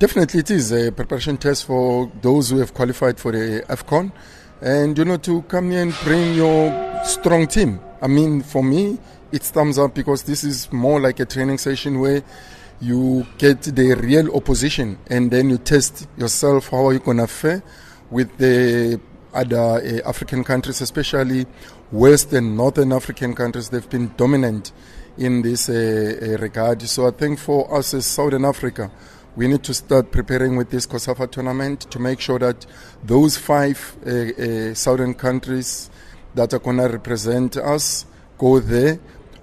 [0.00, 4.10] Definitely, it is a preparation test for those who have qualified for the AFCON.
[4.62, 7.80] And, you know, to come here and bring your strong team.
[8.00, 8.98] I mean, for me,
[9.30, 12.22] it's thumbs up because this is more like a training session where
[12.80, 17.26] you get the real opposition and then you test yourself how are you going to
[17.26, 17.62] fare
[18.10, 18.98] with the
[19.34, 21.44] other uh, African countries, especially
[21.92, 23.68] West and Northern African countries.
[23.68, 24.72] They've been dominant
[25.18, 26.80] in this uh, regard.
[26.80, 28.90] So I think for us as Southern Africa,
[29.36, 32.66] we need to start preparing with this COSAFA tournament to make sure that
[33.04, 35.90] those five uh, uh, southern countries
[36.34, 38.06] that are going to represent us
[38.38, 38.98] go there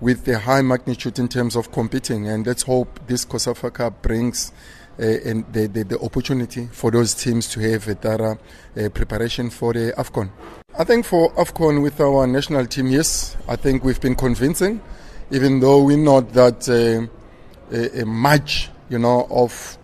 [0.00, 2.28] with a high magnitude in terms of competing.
[2.28, 4.52] And let's hope this COSAFA Cup brings
[4.98, 8.38] uh, and the, the, the, opportunity for those teams to have a thorough
[8.76, 10.30] uh, preparation for the AFCON.
[10.78, 14.82] I think for AFCON with our national team, yes, I think we've been convincing,
[15.30, 19.78] even though we're not that uh, much, you know, of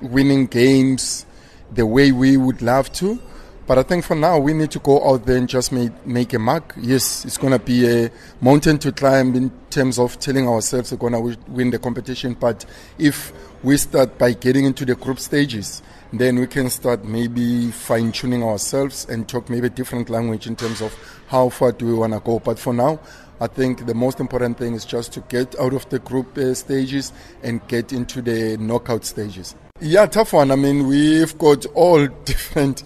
[0.00, 1.26] winning games
[1.74, 3.20] the way we would love to.
[3.66, 6.32] But I think for now we need to go out there and just make, make
[6.32, 6.74] a mark.
[6.80, 10.98] Yes, it's going to be a mountain to climb in terms of telling ourselves we're
[10.98, 12.34] going to win the competition.
[12.34, 12.64] But
[12.98, 13.32] if
[13.64, 18.44] we start by getting into the group stages, then we can start maybe fine tuning
[18.44, 20.94] ourselves and talk maybe a different language in terms of
[21.26, 22.38] how far do we want to go.
[22.38, 23.00] But for now,
[23.40, 26.54] I think the most important thing is just to get out of the group uh,
[26.54, 29.56] stages and get into the knockout stages.
[29.80, 30.52] Yeah, tough one.
[30.52, 32.84] I mean, we've got all different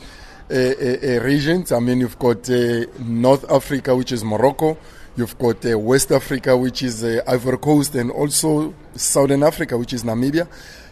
[0.50, 1.72] regions.
[1.72, 4.76] I mean, you've got uh, North Africa, which is Morocco.
[5.16, 9.92] You've got uh, West Africa, which is uh, Ivory Coast, and also Southern Africa, which
[9.92, 10.48] is Namibia.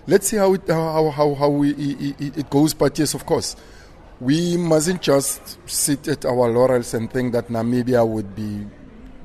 [0.07, 2.75] Let's see how it, how how, how we, it, it goes.
[2.75, 3.57] But yes, of course,
[4.21, 8.67] we mustn't just sit at our laurels and think that Namibia would be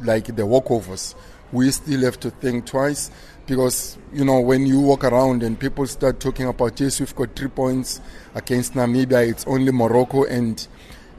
[0.02, 1.16] like the walkovers.
[1.54, 3.12] We still have to think twice
[3.46, 7.36] because you know when you walk around and people start talking about yes we've got
[7.36, 8.02] three points
[8.36, 10.68] against Namibia it's only Morocco and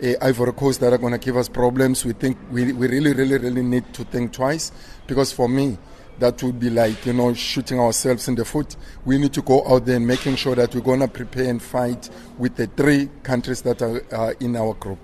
[0.02, 3.12] uh, Ivory Coast that are going to give us problems we think we, we really
[3.12, 4.72] really really need to think twice
[5.06, 5.78] because for me
[6.18, 8.76] that would be like you know shooting ourselves in the foot.
[9.04, 11.60] We need to go out there and making sure that we're going to prepare and
[11.60, 12.08] fight
[12.38, 14.98] with the three countries that are uh, in our group